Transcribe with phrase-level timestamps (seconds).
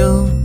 [0.00, 0.39] you.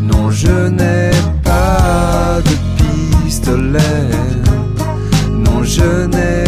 [0.00, 1.10] Non, je n'ai
[1.42, 2.54] pas de
[3.24, 4.08] pistolet.
[5.44, 6.41] Non, je n'ai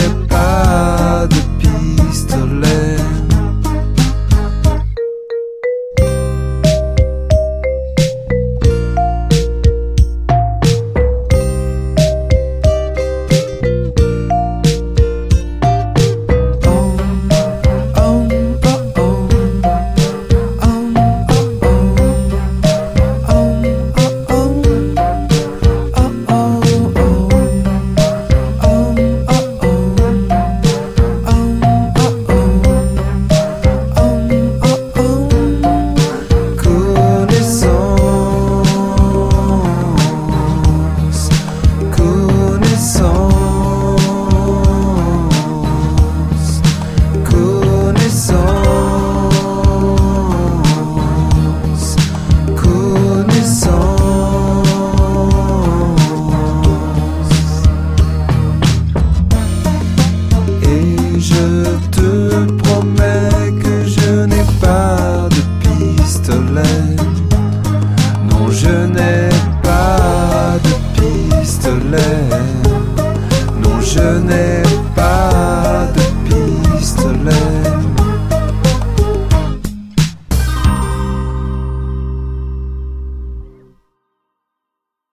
[74.05, 74.44] Non, je n'ai